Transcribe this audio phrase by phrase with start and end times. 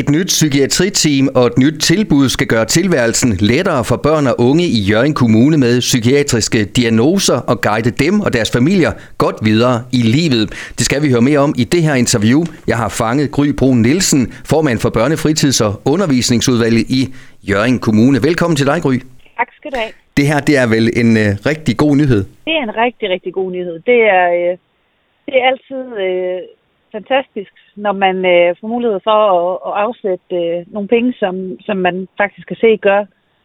[0.00, 4.66] Et nyt psykiatriteam og et nyt tilbud skal gøre tilværelsen lettere for børn og unge
[4.78, 10.02] i Jørgen Kommune med psykiatriske diagnoser og guide dem og deres familier godt videre i
[10.16, 10.46] livet.
[10.78, 12.40] Det skal vi høre mere om i det her interview.
[12.66, 14.22] Jeg har fanget Gry Brun Nielsen,
[14.52, 17.02] formand for Børnefritids- og Undervisningsudvalget i
[17.50, 18.18] Jørgen Kommune.
[18.28, 18.96] Velkommen til dig, Gry.
[19.38, 19.92] Tak skal du have.
[20.16, 22.22] Det her det er vel en uh, rigtig god nyhed?
[22.46, 23.76] Det er en rigtig, rigtig god nyhed.
[23.90, 24.52] Det er, uh,
[25.26, 26.40] det er altid uh,
[26.98, 27.52] fantastisk,
[27.84, 31.34] når man øh, får mulighed for at, at afsætte øh, nogle penge, som,
[31.66, 33.00] som man faktisk kan se gør,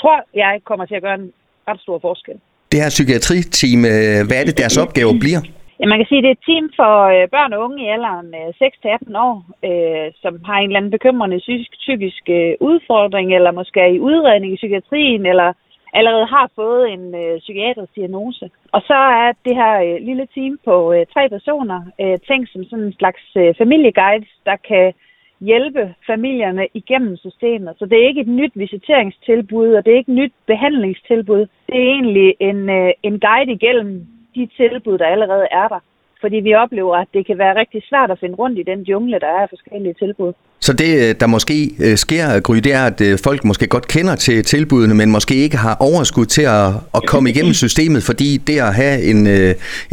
[0.00, 1.32] tror jeg kommer til at gøre en
[1.68, 2.36] ret stor forskel.
[2.72, 5.42] Det her psykiatriteam, øh, hvad er det deres opgave bliver?
[5.80, 7.88] Ja, man kan sige, at det er et team for øh, børn og unge i
[7.96, 9.36] alderen øh, 6-18 år,
[9.68, 14.04] øh, som har en eller anden bekymrende psykisk, psykisk øh, udfordring, eller måske er i
[14.08, 15.48] udredning i psykiatrien, eller
[15.98, 18.50] allerede har fået en øh, psykiatrisk diagnose.
[18.72, 22.64] Og så er det her øh, lille team på øh, tre personer øh, tænkt som
[22.64, 24.92] sådan en slags øh, familieguide, der kan
[25.40, 27.74] hjælpe familierne igennem systemet.
[27.78, 31.46] Så det er ikke et nyt visiteringstilbud, og det er ikke et nyt behandlingstilbud.
[31.66, 35.80] Det er egentlig en, øh, en guide igennem de tilbud, der allerede er der.
[36.20, 39.20] Fordi vi oplever, at det kan være rigtig svært at finde rundt i den jungle,
[39.20, 40.32] der er af forskellige tilbud.
[40.66, 43.86] Så det, øh, der måske øh, sker, Gry, det er, at øh, folk måske godt
[43.94, 48.28] kender til tilbudene, men måske ikke har overskud til at, at komme igennem systemet, fordi
[48.48, 49.20] det at have en,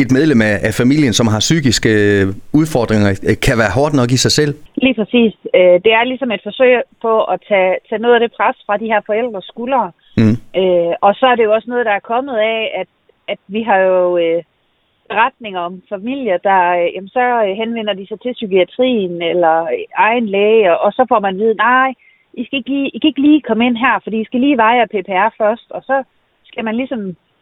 [0.03, 1.92] et medlem af familien, som har psykiske
[2.59, 3.09] udfordringer,
[3.45, 4.53] kan være hårdt nok i sig selv.
[4.86, 5.33] Lige præcis.
[5.86, 6.73] Det er ligesom et forsøg
[7.05, 9.92] på at tage, tage noget af det pres fra de her forældres skuldre.
[10.17, 10.36] Mm.
[11.05, 12.89] Og så er det jo også noget, der er kommet af, at,
[13.27, 14.19] at vi har jo
[15.12, 19.86] beretninger om familier, der øh, jamen, så øh, henvender de sig til psykiatrien eller øh,
[20.08, 21.90] egen læge, og så får man at vide, nej,
[22.34, 24.58] I, skal ikke lige, I kan ikke lige komme ind her, fordi I skal lige
[24.58, 26.04] veje PPR først, og så
[26.50, 27.02] skal man ligesom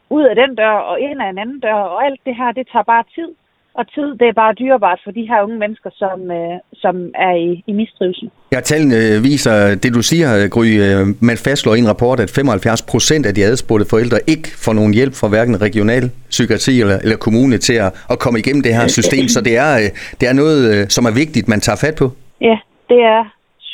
[0.10, 2.68] ud af den dør og ind af en anden dør, og alt det her, det
[2.72, 3.30] tager bare tid.
[3.74, 7.34] Og tid, det er bare dyrebart for de her unge mennesker, som, øh, som er
[7.36, 8.30] i, i mistrivsel.
[8.52, 10.70] Ja, tallene viser det, du siger, Gry.
[10.86, 14.74] Øh, man fastslår i en rapport, at 75 procent af de adspurgte forældre ikke får
[14.74, 18.76] nogen hjælp fra hverken regional psykiatri eller, eller kommune til at, at komme igennem det
[18.76, 19.28] her system.
[19.28, 22.08] Så det er, øh, det er noget, øh, som er vigtigt, man tager fat på.
[22.42, 22.58] Ja,
[22.90, 23.24] det er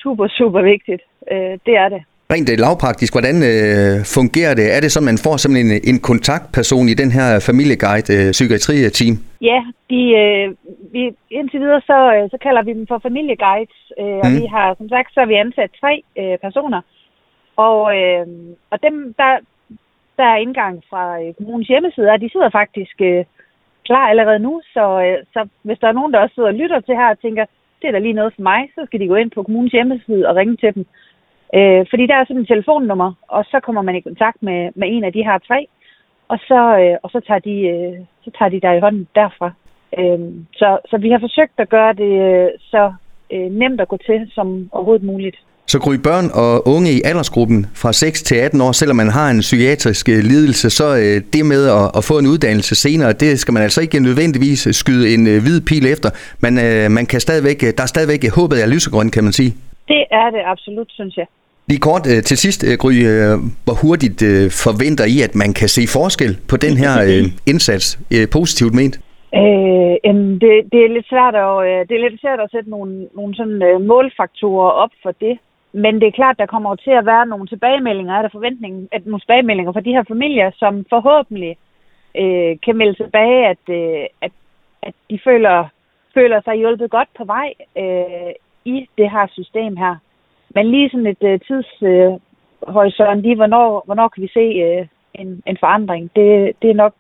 [0.02, 1.02] super, super vigtigt.
[1.66, 2.02] Det er det.
[2.34, 4.68] Rent øh, lavpraktisk, hvordan øh, fungerer det?
[4.76, 9.16] Er det sådan, man får simpelthen en, en kontaktperson i den her familieguide øh, psykiatri-team?
[9.52, 9.60] Ja,
[9.92, 10.46] de, øh,
[10.94, 11.02] vi,
[11.38, 14.38] indtil videre så, øh, så kalder vi dem for familieguides, øh, og mm.
[14.40, 16.82] vi har som sagt så har vi ansat tre øh, personer,
[17.68, 18.26] og, øh,
[18.72, 19.32] og dem, der,
[20.18, 23.24] der er indgang fra øh, kommunens hjemmeside, og de sidder faktisk øh,
[23.88, 26.80] klar allerede nu, så, øh, så hvis der er nogen, der også sidder og lytter
[26.80, 27.46] til her og tænker,
[27.80, 30.28] det er da lige noget for mig, så skal de gå ind på kommunens hjemmeside
[30.30, 30.86] og ringe til dem.
[31.54, 34.88] Øh, fordi der er sådan et telefonnummer, og så kommer man i kontakt med, med
[34.92, 35.68] en af de her tre,
[36.28, 39.52] og så, øh, og så, tager de, øh, så tager de dig i hånden derfra.
[40.00, 40.20] Øh,
[40.54, 42.94] så, så vi har forsøgt at gøre det øh, så
[43.34, 45.38] øh, nemt at gå til som overhovedet muligt.
[45.68, 49.30] Så gry børn og unge i aldersgruppen fra 6 til 18 år, selvom man har
[49.30, 53.40] en psykiatrisk øh, lidelse, så øh, det med at, at få en uddannelse senere, det
[53.40, 56.10] skal man altså ikke nødvendigvis skyde en øh, hvid pil efter.
[56.40, 56.54] Men
[56.92, 59.56] man kan stadigvæk, der er stadigvæk håbet af lysegrøn, kan man sige.
[59.88, 61.28] Det er det absolut, synes jeg.
[61.70, 63.36] Lige kort øh, til sidst, øh, Gry, øh,
[63.66, 64.20] hvor hurtigt
[64.64, 66.94] forventer I, at man kan se forskel på den her
[67.52, 67.88] indsats,
[68.32, 68.96] positivt ment?
[69.42, 69.96] Øh,
[70.42, 71.54] det, det, er lidt svært at,
[71.88, 75.38] det er lidt svært at sætte nogle, nogle sådan, målfaktorer op for det.
[75.84, 79.06] Men det er klart, der kommer til at være nogle tilbagemeldinger, er der forventning, at
[79.06, 81.58] nogle tilbagemeldinger fra de her familier, som forhåbentlig
[82.22, 84.32] øh, kan melde tilbage, at, øh, at,
[84.82, 85.58] at de føler,
[86.14, 88.34] føler sig hjulpet godt på vej øh,
[88.66, 89.96] i det her system her.
[90.56, 95.44] Men lige sådan et uh, tidshorisont uh, lige, hvornår, hvornår kan vi se uh, en,
[95.48, 96.96] en forandring, det, det, er nok,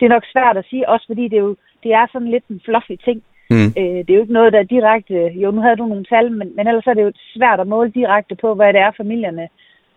[0.00, 2.46] det er nok svært at sige, også fordi det, er jo, det er sådan lidt
[2.50, 3.22] en fluffy ting.
[3.50, 3.70] Mm.
[3.80, 5.14] Uh, det er jo ikke noget, der er direkte...
[5.42, 7.90] Jo, nu havde du nogle tal, men, men ellers er det jo svært at måle
[7.90, 9.48] direkte på, hvad det er, familierne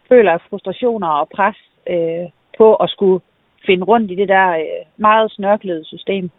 [0.10, 1.58] føler af frustrationer og pres
[1.90, 3.20] uh, på at skulle
[3.66, 6.30] finde rundt i det der uh, meget snørklede system.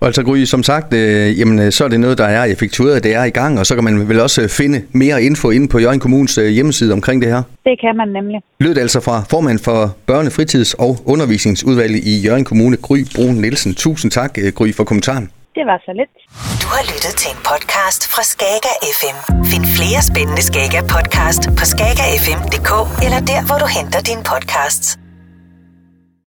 [0.00, 3.04] Og altså Gry, som sagt, øh, jamen, øh, så er det noget, der er effektueret,
[3.04, 5.68] det er i gang, og så kan man vel også øh, finde mere info inde
[5.68, 7.42] på Jørgen Kommunes øh, hjemmeside omkring det her?
[7.64, 8.40] Det kan man nemlig.
[8.60, 13.74] Lød altså fra formand for Børne-, Fritids- og Undervisningsudvalget i Jørgen Kommune, Gry Brun Nielsen.
[13.74, 15.30] Tusind tak, Gry, for kommentaren.
[15.54, 16.14] Det var så lidt.
[16.62, 19.16] Du har lyttet til en podcast fra Skager FM.
[19.52, 22.72] Find flere spændende Skager podcast på skagerfm.dk
[23.04, 25.03] eller der, hvor du henter dine podcasts.